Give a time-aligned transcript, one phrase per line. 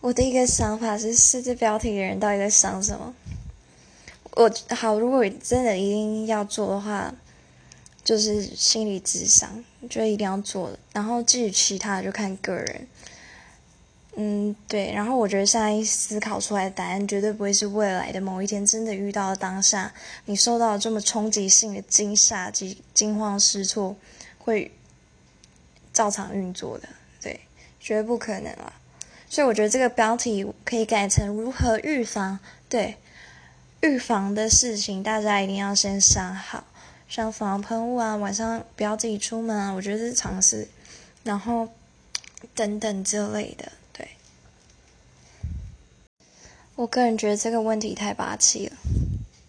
[0.00, 3.14] 我的一个想法是，设置标题的人到底在想什么？
[4.32, 7.12] 我好，如果真的一定要做的话，
[8.04, 10.78] 就是心理智商，觉得一定要做的。
[10.92, 12.86] 然后至于其他的，就看个人。
[14.14, 14.92] 嗯，对。
[14.92, 19.92] 然后我觉得现在思考出来的答案，绝对不会是未来的某一天真的遇到了当下，
[20.26, 23.96] 你受到这么冲击性的惊吓及惊慌失措，
[24.38, 24.70] 会
[25.92, 26.88] 照常运作的。
[27.20, 27.40] 对，
[27.80, 28.72] 绝对不可能啊！
[29.28, 32.38] 所以我觉得这个标题可以改成如何预防。
[32.68, 32.96] 对。
[33.82, 36.64] 预防的事情，大家一定要先想好，
[37.06, 40.66] 像防喷雾啊，晚上不要自己出门啊，我觉得是常识，
[41.22, 41.68] 然后
[42.54, 43.70] 等等之类的。
[43.92, 44.08] 对，
[46.74, 48.76] 我个人觉得这个问题太霸气了。